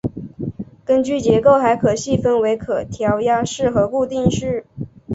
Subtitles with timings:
[0.83, 4.65] 根据结构还可细分为可调压式和固定式。